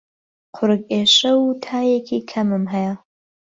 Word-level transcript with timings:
قوڕگ 0.55 0.81
ئێشە 0.91 1.31
و 1.39 1.43
تایەکی 1.65 2.19
کەمم 2.31 2.65
هەیە. 2.73 2.93